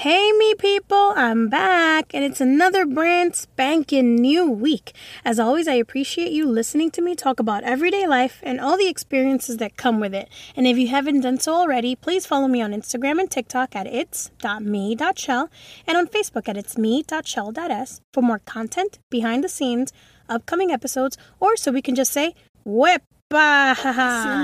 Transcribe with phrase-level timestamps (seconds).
[0.00, 4.94] Hey, me people, I'm back, and it's another brand spanking new week.
[5.26, 8.88] As always, I appreciate you listening to me talk about everyday life and all the
[8.88, 10.30] experiences that come with it.
[10.56, 13.86] And if you haven't done so already, please follow me on Instagram and TikTok at
[13.86, 15.50] its.me.shell
[15.86, 19.92] and on Facebook at itsme.shell.s for more content, behind the scenes,
[20.30, 23.02] upcoming episodes, or so we can just say, whip
[23.32, 23.78] Spaß.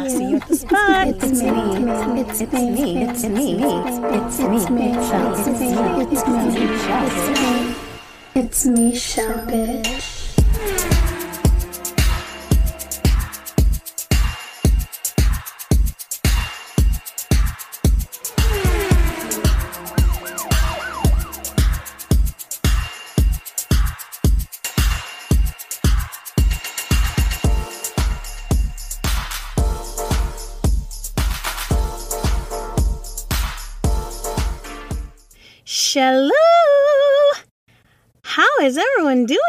[0.06, 0.62] It's me, it's
[2.06, 3.50] me, it's me, it's me,
[4.14, 4.94] it's me, it's me,
[6.04, 6.22] it's
[8.64, 10.95] me, it's me,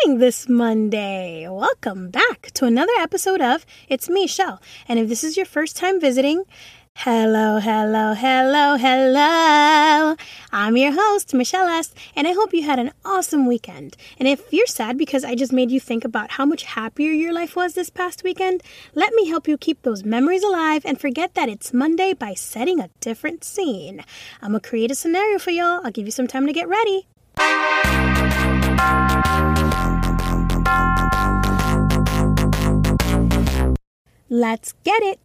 [0.07, 1.45] doing this Monday?
[1.49, 4.61] Welcome back to another episode of It's Me, Shell.
[4.87, 6.45] And if this is your first time visiting,
[6.95, 10.15] hello, hello, hello, hello.
[10.53, 13.97] I'm your host, Michelle S., and I hope you had an awesome weekend.
[14.17, 17.33] And if you're sad because I just made you think about how much happier your
[17.33, 18.63] life was this past weekend,
[18.95, 22.79] let me help you keep those memories alive and forget that it's Monday by setting
[22.79, 24.05] a different scene.
[24.41, 25.81] I'm gonna create a scenario for y'all.
[25.83, 27.07] I'll give you some time to get ready.
[34.29, 35.19] Let's get it.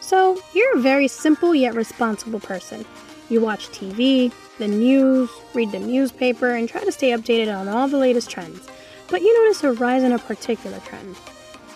[0.00, 2.86] So, you're a very simple yet responsible person.
[3.28, 7.86] You watch TV, the news, read the newspaper, and try to stay updated on all
[7.86, 8.66] the latest trends.
[9.08, 11.16] But you notice a rise in a particular trend.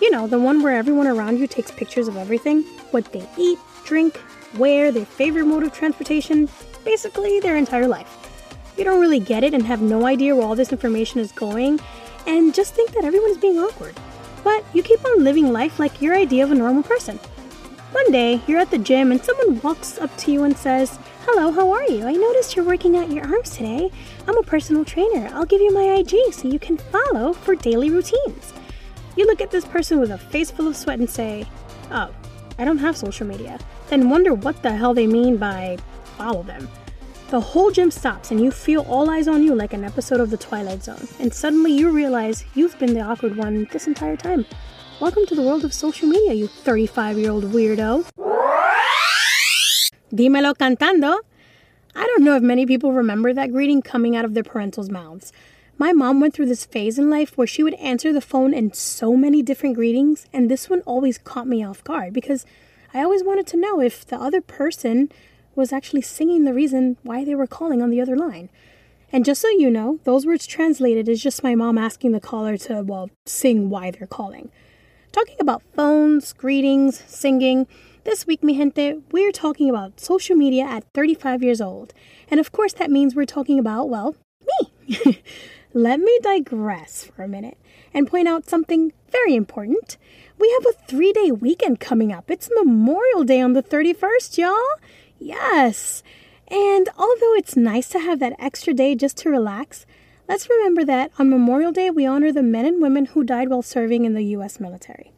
[0.01, 3.59] You know, the one where everyone around you takes pictures of everything what they eat,
[3.85, 4.19] drink,
[4.57, 6.49] wear, their favorite mode of transportation,
[6.83, 8.73] basically their entire life.
[8.79, 11.79] You don't really get it and have no idea where all this information is going,
[12.27, 13.95] and just think that everyone is being awkward.
[14.45, 17.19] But you keep on living life like your idea of a normal person.
[17.93, 21.51] One day, you're at the gym and someone walks up to you and says, Hello,
[21.51, 22.07] how are you?
[22.07, 23.91] I noticed you're working out your arms today.
[24.29, 25.31] I'm a personal trainer.
[25.33, 28.53] I'll give you my IG so you can follow for daily routines.
[29.17, 31.47] You look at this person with a face full of sweat and say,
[31.91, 32.11] Oh,
[32.59, 33.59] I don't have social media.
[33.89, 35.79] Then wonder what the hell they mean by
[36.19, 36.69] follow them.
[37.35, 40.31] The whole gym stops and you feel all eyes on you like an episode of
[40.31, 41.09] The Twilight Zone.
[41.19, 44.47] And suddenly you realize you've been the awkward one this entire time.
[45.01, 48.09] Welcome to the world of social media, you 35 year old weirdo.
[50.15, 51.19] Dímelo cantando.
[51.97, 55.33] I don't know if many people remember that greeting coming out of their parentals' mouths.
[55.77, 58.73] My mom went through this phase in life where she would answer the phone in
[58.73, 62.47] so many different greetings, and this one always caught me off guard because
[62.95, 65.11] I always wanted to know if the other person
[65.55, 68.51] was actually singing the reason why they were calling on the other line.
[69.13, 72.57] And just so you know, those words translated is just my mom asking the caller
[72.59, 74.51] to, well, sing why they're calling.
[75.13, 77.69] Talking about phones, greetings, singing,
[78.05, 81.95] this week, mi gente, we're talking about social media at 35 years old.
[82.31, 84.15] And of course, that means we're talking about, well,
[84.87, 85.23] me.
[85.73, 87.59] Let me digress for a minute
[87.95, 89.97] and point out something very important.
[90.39, 92.31] We have a three day weekend coming up.
[92.31, 94.81] It's Memorial Day on the 31st, y'all.
[95.19, 96.03] Yes.
[96.49, 99.87] And although it's nice to have that extra day just to relax,
[100.29, 103.63] let's remember that on Memorial Day we honor the men and women who died while
[103.63, 104.61] serving in the U.S.
[104.61, 105.13] military.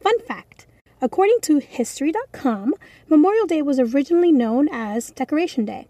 [0.00, 0.66] Fun fact
[1.02, 2.74] according to History.com,
[3.08, 5.86] Memorial Day was originally known as Decoration Day.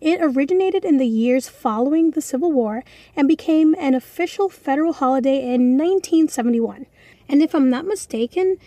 [0.00, 2.82] It originated in the years following the Civil War
[3.16, 6.86] and became an official federal holiday in 1971.
[7.28, 8.58] And if I'm not mistaken,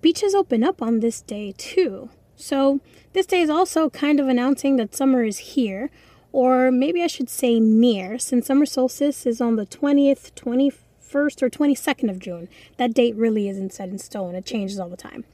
[0.00, 2.10] beaches open up on this day too.
[2.36, 2.80] So,
[3.14, 5.90] this day is also kind of announcing that summer is here,
[6.32, 11.48] or maybe I should say near, since summer solstice is on the 20th, 21st, or
[11.48, 12.48] 22nd of June.
[12.76, 15.24] That date really isn't set in stone, it changes all the time.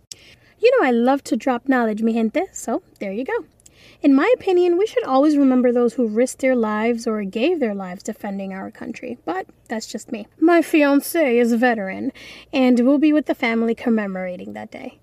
[0.61, 3.45] You know, I love to drop knowledge, mi gente, so there you go.
[4.01, 7.75] In my opinion, we should always remember those who risked their lives or gave their
[7.75, 10.29] lives defending our country, but that's just me.
[10.39, 12.13] My fiance is a veteran,
[12.53, 15.01] and will be with the family commemorating that day.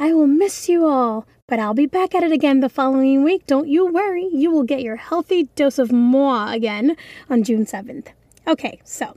[0.00, 3.46] I will miss you all, but I'll be back at it again the following week.
[3.48, 6.96] Don't you worry, you will get your healthy dose of moi again
[7.28, 8.08] on June 7th.
[8.46, 9.16] Okay, so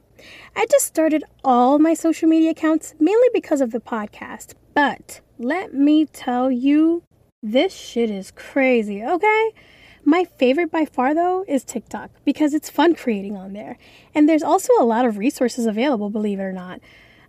[0.55, 5.71] I just started all my social media accounts mainly because of the podcast, but let
[5.71, 7.03] me tell you,
[7.43, 9.51] this shit is crazy, okay?
[10.03, 13.77] My favorite by far, though, is TikTok because it's fun creating on there.
[14.15, 16.79] And there's also a lot of resources available, believe it or not.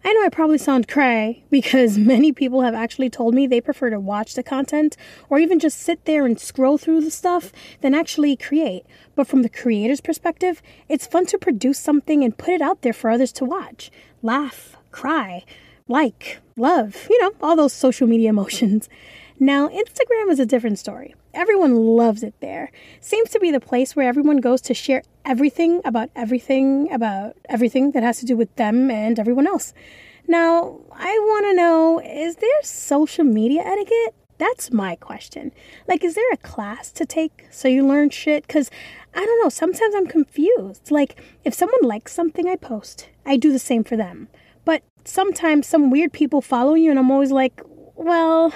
[0.04, 3.90] I know I probably sound cray because many people have actually told me they prefer
[3.90, 4.96] to watch the content
[5.30, 8.84] or even just sit there and scroll through the stuff than actually create.
[9.14, 12.92] But from the creator's perspective, it's fun to produce something and put it out there
[12.92, 13.90] for others to watch,
[14.22, 15.44] laugh, cry,
[15.86, 18.88] like, love, you know, all those social media emotions.
[19.38, 21.14] Now, Instagram is a different story.
[21.34, 22.70] Everyone loves it there.
[23.00, 27.92] Seems to be the place where everyone goes to share everything about everything about everything
[27.92, 29.72] that has to do with them and everyone else.
[30.28, 34.14] Now, I want to know is there social media etiquette?
[34.38, 35.52] That's my question.
[35.88, 38.46] Like, is there a class to take so you learn shit?
[38.46, 38.70] Because
[39.14, 40.90] I don't know, sometimes I'm confused.
[40.90, 44.28] Like, if someone likes something I post, I do the same for them.
[44.64, 47.60] But sometimes some weird people follow you, and I'm always like,
[47.94, 48.52] well,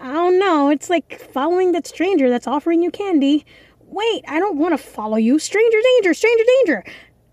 [0.00, 0.70] I don't know.
[0.70, 3.44] It's like following that stranger that's offering you candy.
[3.80, 5.38] Wait, I don't want to follow you.
[5.38, 6.84] Stranger danger, stranger danger.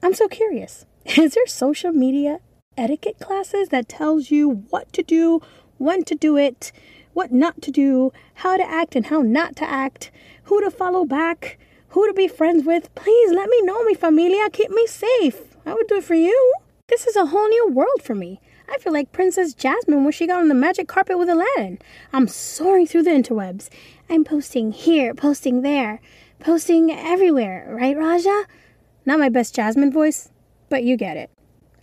[0.01, 0.85] I'm so curious.
[1.06, 2.39] Is there social media
[2.77, 5.41] etiquette classes that tells you what to do,
[5.77, 6.71] when to do it,
[7.13, 10.12] what not to do, how to act and how not to act,
[10.45, 11.57] who to follow back,
[11.89, 12.94] who to be friends with?
[12.95, 14.50] Please let me know, mi familia.
[14.50, 15.56] Keep me safe.
[15.65, 16.53] I would do it for you.
[16.88, 18.41] This is a whole new world for me.
[18.69, 21.79] I feel like Princess Jasmine when she got on the magic carpet with Aladdin.
[22.12, 23.69] I'm soaring through the interwebs.
[24.09, 26.00] I'm posting here, posting there,
[26.39, 28.45] posting everywhere, right, Rajah?
[29.06, 30.29] Not my best Jasmine voice,
[30.69, 31.29] but you get it.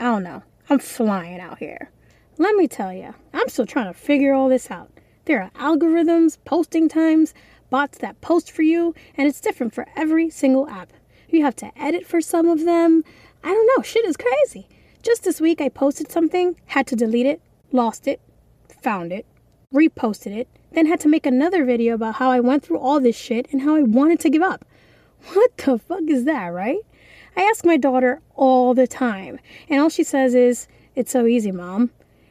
[0.00, 0.42] I don't know.
[0.68, 1.90] I'm flying out here.
[2.38, 4.90] Let me tell you, I'm still trying to figure all this out.
[5.26, 7.34] There are algorithms, posting times,
[7.70, 10.92] bots that post for you, and it's different for every single app.
[11.28, 13.04] You have to edit for some of them.
[13.44, 14.68] I don't know, shit is crazy.
[15.02, 17.40] Just this week, I posted something, had to delete it,
[17.72, 18.20] lost it,
[18.82, 19.26] found it,
[19.74, 23.16] reposted it, then had to make another video about how I went through all this
[23.16, 24.64] shit and how I wanted to give up.
[25.32, 26.78] What the fuck is that, right?
[27.36, 31.50] I ask my daughter all the time, and all she says is, It's so easy,
[31.50, 31.90] mom.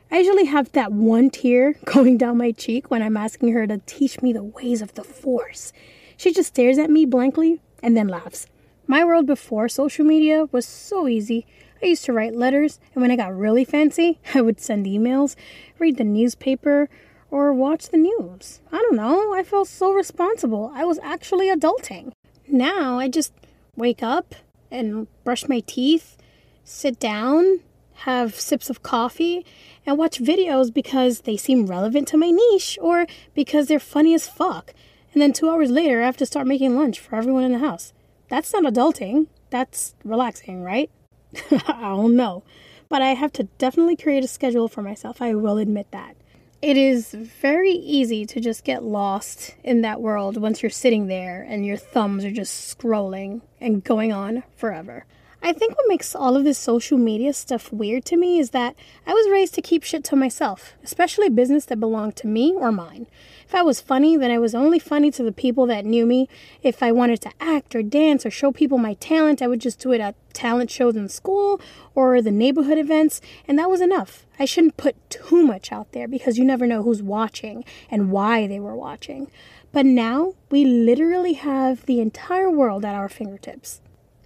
[0.09, 3.81] I usually have that one tear going down my cheek when I'm asking her to
[3.85, 5.73] teach me the ways of the Force.
[6.15, 8.47] She just stares at me blankly and then laughs.
[8.87, 11.45] My world before social media was so easy.
[11.81, 15.35] I used to write letters, and when I got really fancy, I would send emails,
[15.79, 16.89] read the newspaper,
[17.29, 18.59] or watch the news.
[18.71, 20.71] I don't know, I felt so responsible.
[20.75, 22.11] I was actually adulting.
[22.47, 23.33] Now I just
[23.75, 24.35] wake up
[24.69, 26.17] and brush my teeth,
[26.63, 27.61] sit down,
[27.93, 29.45] have sips of coffee,
[29.85, 34.27] and watch videos because they seem relevant to my niche or because they're funny as
[34.27, 34.73] fuck.
[35.13, 37.59] And then two hours later, I have to start making lunch for everyone in the
[37.59, 37.93] house.
[38.29, 39.27] That's not adulting.
[39.49, 40.89] That's relaxing, right?
[41.67, 42.43] I don't know.
[42.89, 45.21] But I have to definitely create a schedule for myself.
[45.21, 46.15] I will admit that.
[46.61, 51.41] It is very easy to just get lost in that world once you're sitting there
[51.41, 55.05] and your thumbs are just scrolling and going on forever.
[55.43, 58.75] I think what makes all of this social media stuff weird to me is that
[59.07, 62.71] I was raised to keep shit to myself, especially business that belonged to me or
[62.71, 63.07] mine.
[63.43, 66.29] If I was funny, then I was only funny to the people that knew me.
[66.61, 69.79] If I wanted to act or dance or show people my talent, I would just
[69.79, 71.59] do it at talent shows in school
[71.95, 74.27] or the neighborhood events, and that was enough.
[74.37, 78.45] I shouldn't put too much out there because you never know who's watching and why
[78.45, 79.31] they were watching.
[79.71, 83.81] But now we literally have the entire world at our fingertips.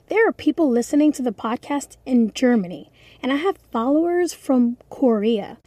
[0.08, 2.92] There are people listening to the podcast in Germany,
[3.24, 5.58] and I have followers from Korea.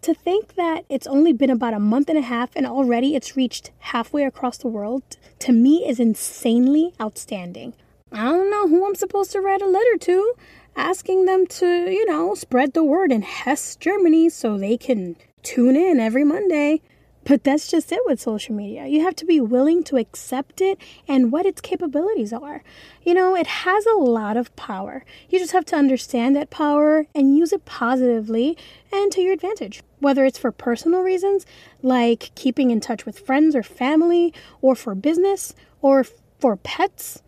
[0.00, 3.36] To think that it's only been about a month and a half and already it's
[3.36, 5.02] reached halfway across the world,
[5.40, 7.74] to me is insanely outstanding.
[8.10, 10.34] I don't know who I'm supposed to write a letter to,
[10.74, 15.76] asking them to, you know, spread the word in Hesse, Germany so they can tune
[15.76, 16.80] in every Monday.
[17.24, 18.86] But that's just it with social media.
[18.86, 20.78] You have to be willing to accept it
[21.08, 22.62] and what its capabilities are.
[23.02, 25.04] You know, it has a lot of power.
[25.30, 28.58] You just have to understand that power and use it positively
[28.92, 29.82] and to your advantage.
[30.00, 31.46] Whether it's for personal reasons,
[31.82, 36.04] like keeping in touch with friends or family, or for business, or
[36.38, 37.22] for pets,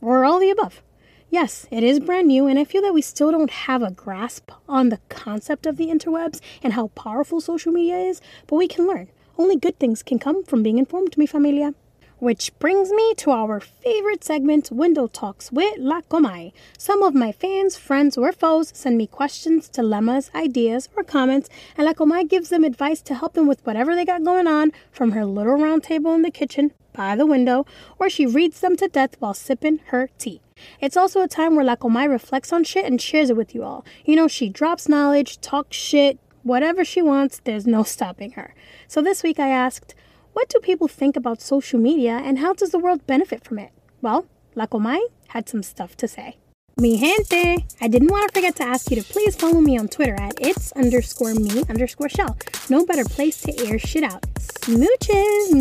[0.00, 0.82] or all the above.
[1.28, 4.50] Yes, it is brand new, and I feel that we still don't have a grasp
[4.68, 8.86] on the concept of the interwebs and how powerful social media is, but we can
[8.86, 9.08] learn.
[9.38, 11.74] Only good things can come from being informed, mi familia.
[12.18, 16.52] Which brings me to our favorite segment, Window Talks with La Comay.
[16.78, 21.86] Some of my fans, friends, or foes send me questions, dilemmas, ideas, or comments, and
[21.86, 25.12] La Comay gives them advice to help them with whatever they got going on from
[25.12, 27.66] her little round table in the kitchen by the window,
[27.98, 30.40] or she reads them to death while sipping her tea.
[30.80, 33.64] It's also a time where La Comay reflects on shit and shares it with you
[33.64, 33.84] all.
[34.04, 38.54] You know, she drops knowledge, talks shit, Whatever she wants, there's no stopping her.
[38.88, 39.94] So this week I asked,
[40.32, 43.70] what do people think about social media and how does the world benefit from it?
[44.00, 46.38] Well, La Comay had some stuff to say.
[46.78, 49.88] Mi gente, I didn't want to forget to ask you to please follow me on
[49.88, 52.36] Twitter at it's underscore me underscore shell.
[52.70, 54.22] No better place to air shit out.
[54.38, 55.52] Smooches!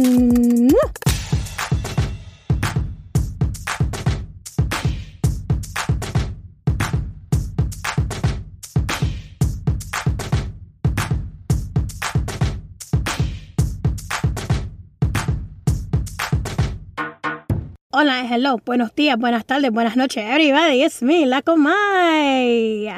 [18.02, 20.82] Hola, hello, buenos días, buenas tardes, buenas noches, everybody.
[20.82, 22.92] It's me, La Comay.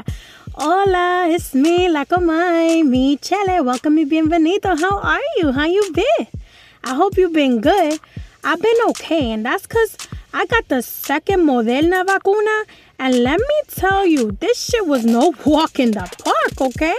[0.53, 2.85] Hola, it's me, La Comay.
[2.85, 4.73] Mi chele, welcome y bienvenido.
[4.79, 5.51] How are you?
[5.51, 6.29] How you been?
[6.85, 7.99] I hope you've been good.
[8.45, 9.97] I've been okay, and that's because
[10.33, 12.63] I got the second Moderna vacuna.
[12.97, 16.95] And let me tell you, this shit was no walk in the park, okay?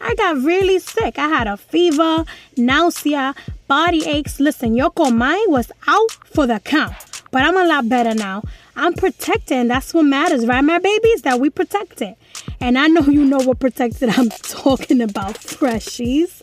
[0.00, 1.18] I got really sick.
[1.18, 2.24] I had a fever,
[2.56, 3.34] nausea,
[3.66, 4.38] body aches.
[4.38, 6.94] Listen, your Comay was out for the count.
[7.30, 8.42] But I'm a lot better now.
[8.76, 11.22] I'm protected, and that's what matters, right, my babies?
[11.22, 12.16] That we protect it.
[12.60, 16.42] And I know you know what protected I'm talking about, freshies.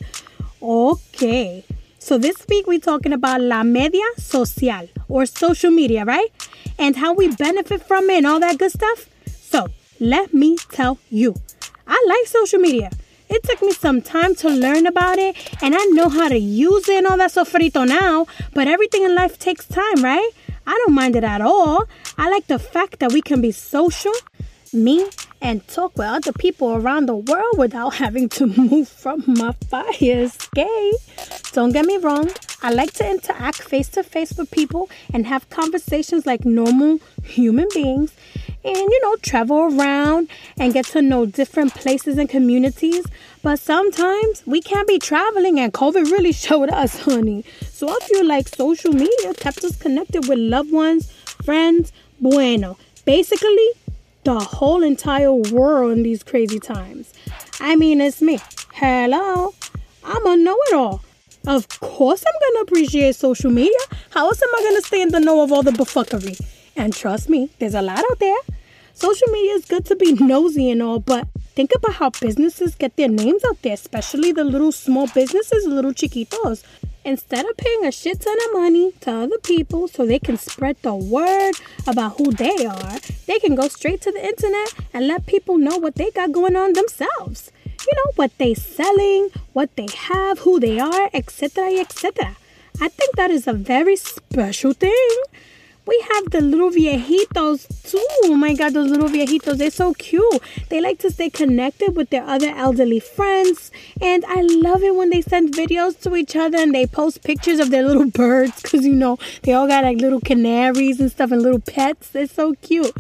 [0.62, 1.64] Okay.
[2.00, 6.28] So this week we're talking about la media social or social media, right?
[6.78, 9.10] And how we benefit from it and all that good stuff.
[9.26, 9.68] So
[10.00, 11.36] let me tell you,
[11.88, 12.92] I like social media.
[13.28, 16.88] It took me some time to learn about it, and I know how to use
[16.88, 20.30] it and all that sofrito now, but everything in life takes time, right?
[20.68, 21.86] I don't mind it at all.
[22.18, 24.14] I like the fact that we can be social,
[24.74, 25.08] me,
[25.42, 29.94] and talk with other people around the world without having to move from my fire
[30.00, 30.96] escape.
[31.54, 32.30] Don't get me wrong,
[32.62, 37.68] I like to interact face to face with people and have conversations like normal human
[37.74, 38.12] beings
[38.66, 43.06] and, you know, travel around and get to know different places and communities.
[43.44, 47.46] But sometimes we can't be traveling, and COVID really showed us, honey.
[47.70, 51.12] So I feel like social media kept us connected with loved ones,
[51.44, 52.78] friends, bueno.
[53.06, 53.70] Basically,
[54.24, 57.14] the whole entire world in these crazy times.
[57.60, 58.40] I mean, it's me.
[58.74, 59.54] Hello.
[60.04, 61.04] I'm a know it all.
[61.48, 63.78] Of course, I'm gonna appreciate social media.
[64.10, 66.40] How else am I gonna stay in the know of all the buffookery?
[66.76, 68.38] And trust me, there's a lot out there.
[68.94, 72.96] Social media is good to be nosy and all, but think about how businesses get
[72.96, 76.64] their names out there, especially the little small businesses, little chiquitos.
[77.04, 80.76] Instead of paying a shit ton of money to other people so they can spread
[80.82, 81.54] the word
[81.86, 85.78] about who they are, they can go straight to the internet and let people know
[85.78, 87.52] what they got going on themselves.
[87.66, 92.36] You know, what they selling, what they have, who they are, etc., etc.
[92.82, 95.18] I think that is a very special thing.
[95.88, 98.08] We have the little viejitos too.
[98.24, 100.42] Oh my god, those little viejitos, they're so cute.
[100.70, 103.72] They like to stay connected with their other elderly friends.
[104.02, 107.60] And I love it when they send videos to each other and they post pictures
[107.60, 111.32] of their little birds because you know, they all got like little canaries and stuff
[111.32, 112.10] and little pets.
[112.10, 112.94] They're so cute.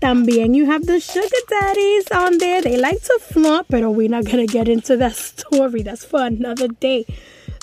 [0.00, 2.60] También you have the sugar daddies on there.
[2.60, 5.82] They like to flaunt, but we're not gonna get into that story.
[5.82, 7.06] That's for another day.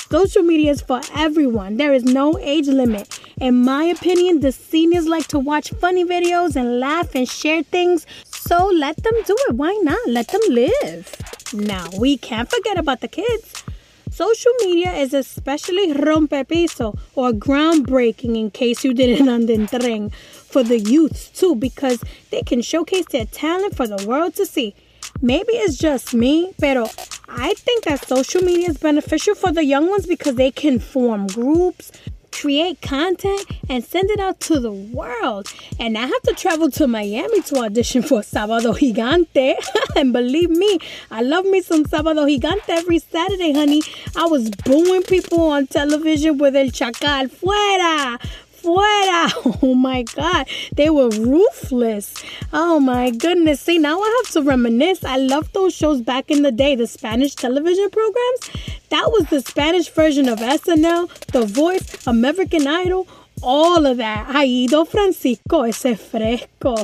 [0.09, 1.77] Social media is for everyone.
[1.77, 3.19] There is no age limit.
[3.41, 8.05] In my opinion, the seniors like to watch funny videos and laugh and share things.
[8.23, 9.55] So let them do it.
[9.55, 9.99] Why not?
[10.07, 11.15] Let them live.
[11.53, 13.63] Now, we can't forget about the kids.
[14.11, 21.29] Social media is especially rompepiso or groundbreaking in case you didn't understand for the youths
[21.29, 24.75] too because they can showcase their talent for the world to see.
[25.21, 26.87] Maybe it's just me, pero
[27.27, 31.27] I think that social media is beneficial for the young ones because they can form
[31.27, 31.91] groups,
[32.31, 35.47] create content, and send it out to the world.
[35.79, 39.55] And I have to travel to Miami to audition for Sábado Gigante.
[39.95, 40.79] and believe me,
[41.09, 43.81] I love me some Sábado Gigante every Saturday, honey.
[44.15, 48.19] I was booing people on television with El Chacal fuera
[48.65, 49.61] fuera.
[49.61, 50.47] Oh my God.
[50.75, 52.13] They were ruthless.
[52.51, 53.61] Oh my goodness.
[53.61, 55.03] See, now I have to reminisce.
[55.03, 58.49] I loved those shows back in the day, the Spanish television programs.
[58.89, 63.07] That was the Spanish version of SNL, The Voice, American Idol,
[63.41, 64.27] all of that.
[64.27, 66.75] Aido Francisco, ese fresco.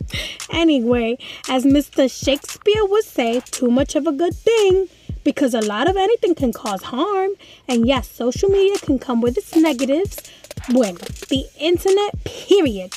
[0.50, 2.10] anyway, as Mr.
[2.10, 4.88] Shakespeare would say, too much of a good thing
[5.24, 7.32] because a lot of anything can cause harm.
[7.66, 10.18] And yes, social media can come with its negatives,
[10.68, 12.92] Bueno, the internet, period,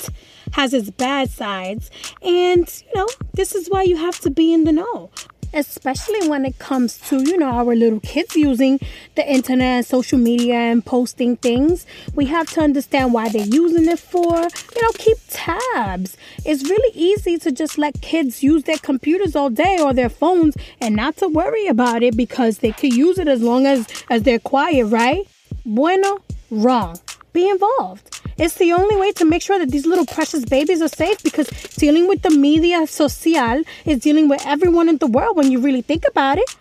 [0.54, 1.90] has its bad sides.
[2.22, 5.10] And, you know, this is why you have to be in the know.
[5.58, 8.80] Especially when it comes to, you know, our little kids using
[9.16, 11.86] the internet and social media and posting things.
[12.14, 14.36] We have to understand why they're using it for.
[14.38, 16.16] You know, keep tabs.
[16.46, 20.56] It's really easy to just let kids use their computers all day or their phones
[20.80, 24.22] and not to worry about it because they could use it as long as, as
[24.24, 25.28] they're quiet, right?
[25.66, 26.20] Bueno,
[26.52, 27.00] wrong
[27.38, 28.17] be involved.
[28.38, 31.48] It's the only way to make sure that these little precious babies are safe because
[31.78, 35.82] dealing with the media social is dealing with everyone in the world when you really
[35.82, 36.56] think about it.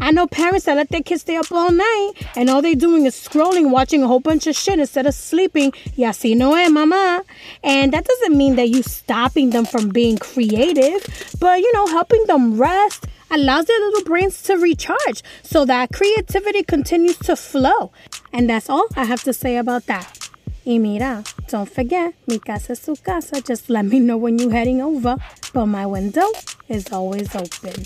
[0.00, 3.06] I know parents that let their kids stay up all night and all they're doing
[3.06, 5.72] is scrolling, watching a whole bunch of shit instead of sleeping.
[5.96, 7.22] Ya si no eh, mama.
[7.62, 11.06] And that doesn't mean that you stopping them from being creative,
[11.40, 16.62] but you know, helping them rest allows their little brains to recharge so that creativity
[16.62, 17.92] continues to flow.
[18.32, 20.23] And that's all I have to say about that.
[20.66, 23.42] Y mira, don't forget, mi casa es su casa.
[23.42, 25.16] Just let me know when you're heading over.
[25.52, 26.26] But my window
[26.68, 27.84] is always open.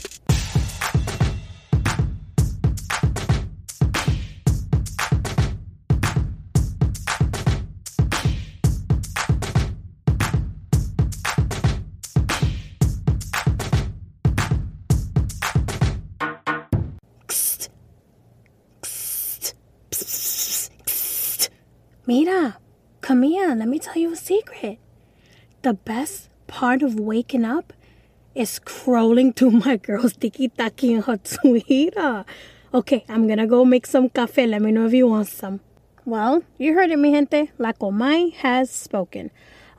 [22.07, 22.59] Mira,
[23.09, 23.55] come here.
[23.55, 24.79] Let me tell you a secret.
[25.63, 27.73] The best part of waking up
[28.35, 32.27] is scrolling through my girl's tiki taki and her Twitter.
[32.75, 34.47] Okay, I'm gonna go make some cafe.
[34.47, 35.61] Let me know if you want some.
[36.05, 37.51] Well, you heard it, mi gente.
[37.57, 39.31] La Comay has spoken.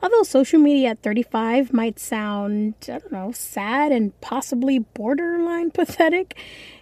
[0.02, 6.36] Although social media at 35 might sound, I don't know, sad and possibly borderline pathetic,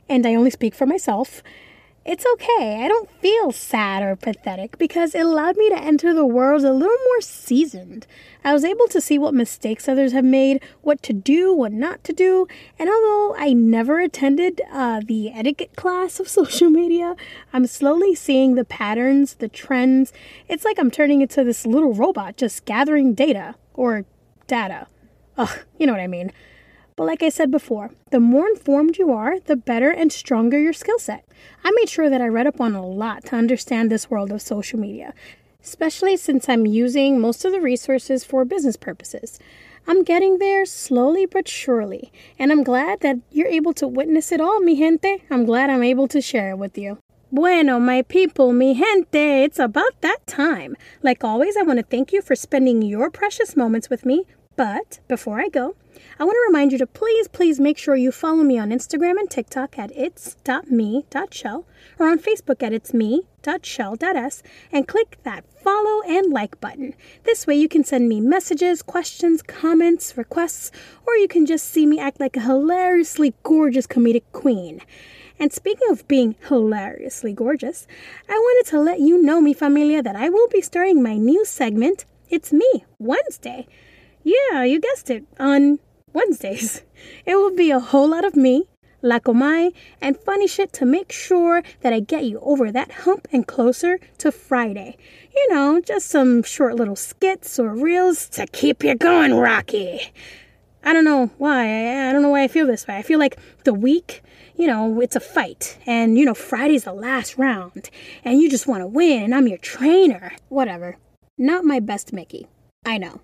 [0.08, 1.44] and I only speak for myself,
[2.08, 2.86] it's okay.
[2.86, 6.72] I don't feel sad or pathetic because it allowed me to enter the world a
[6.72, 8.08] little more seasoned.
[8.46, 12.06] I was able to see what mistakes others have made, what to do, what not
[12.06, 12.48] to do,
[12.80, 17.18] and although I never attended uh, the etiquette class of social media,
[17.52, 20.14] I'm slowly seeing the patterns, the trends.
[20.48, 24.06] It's like I'm turning into this little robot just gathering data or
[24.48, 24.88] data.
[25.38, 26.32] Ugh, you know what I mean.
[26.98, 30.74] But like I said before, the more informed you are, the better and stronger your
[30.74, 31.24] skill set.
[31.64, 34.42] I made sure that I read up on a lot to understand this world of
[34.42, 35.14] social media,
[35.64, 39.40] especially since I'm using most of the resources for business purposes.
[39.86, 44.42] I'm getting there slowly but surely, and I'm glad that you're able to witness it
[44.42, 45.24] all, mi gente.
[45.30, 46.98] I'm glad I'm able to share it with you.
[47.32, 50.76] Bueno, my people, mi gente, it's about that time.
[51.04, 54.26] Like always, I want to thank you for spending your precious moments with me.
[54.56, 55.76] But before I go,
[56.20, 59.20] I want to remind you to please, please make sure you follow me on Instagram
[59.20, 61.66] and TikTok at its.me.shell
[62.00, 66.96] or on Facebook at itsme.shell.s and click that follow and like button.
[67.24, 70.72] This way you can send me messages, questions, comments, requests,
[71.06, 74.82] or you can just see me act like a hilariously gorgeous comedic queen.
[75.38, 77.86] And speaking of being hilariously gorgeous,
[78.28, 81.46] I wanted to let you know, mi familia, that I will be starting my new
[81.46, 83.68] segment, It's Me, Wednesday.
[84.24, 85.78] Yeah, you guessed it, on
[86.14, 86.84] Wednesdays.
[87.26, 88.66] It will be a whole lot of me,
[89.02, 93.28] La Comay, and funny shit to make sure that I get you over that hump
[93.32, 94.98] and closer to Friday.
[95.36, 100.12] You know, just some short little skits or reels to keep you going, Rocky.
[100.84, 102.08] I don't know why.
[102.08, 102.98] I don't know why I feel this way.
[102.98, 104.24] I feel like the week,
[104.56, 105.78] you know, it's a fight.
[105.86, 107.90] And, you know, Friday's the last round.
[108.24, 110.32] And you just want to win, and I'm your trainer.
[110.50, 110.98] Whatever.
[111.38, 112.48] Not my best Mickey.
[112.86, 113.22] I know.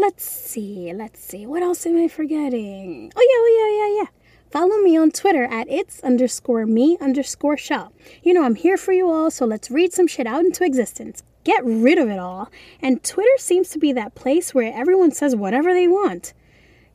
[0.00, 1.44] Let's see, let's see.
[1.44, 3.12] What else am I forgetting?
[3.14, 4.08] Oh, yeah, oh, yeah, yeah, yeah.
[4.50, 7.92] Follow me on Twitter at it's underscore me underscore shell.
[8.22, 11.22] You know, I'm here for you all, so let's read some shit out into existence.
[11.44, 12.48] Get rid of it all.
[12.80, 16.32] And Twitter seems to be that place where everyone says whatever they want.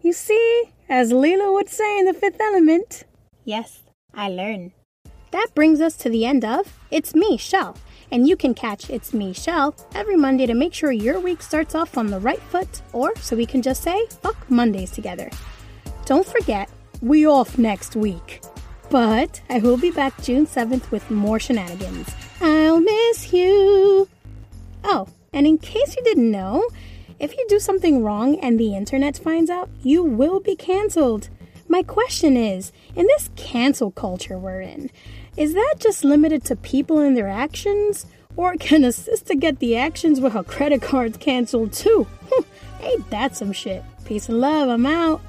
[0.02, 3.04] You see, as Leeloo would say in the fifth element,
[3.44, 3.84] yes,
[4.16, 4.72] I learn.
[5.30, 7.78] That brings us to the end of It's Me, Shell.
[8.12, 11.76] And you can catch It's Me, Shell, every Monday to make sure your week starts
[11.76, 15.30] off on the right foot, or so we can just say, fuck Mondays together.
[16.06, 16.70] Don't forget,
[17.02, 18.42] we off next week.
[18.90, 22.14] But I will be back June 7th with more shenanigans.
[22.42, 24.08] I'll miss you.
[24.84, 26.68] Oh, and in case you didn't know,
[27.20, 31.30] if you do something wrong and the internet finds out, you will be canceled.
[31.68, 34.92] My question is in this cancel culture we're in,
[35.36, 38.06] is that just limited to people and their actions?
[38.38, 42.08] Or can a sister get the actions with her credit cards canceled too?
[42.82, 43.84] Ain't that some shit?
[44.06, 45.22] Peace and love, I'm out.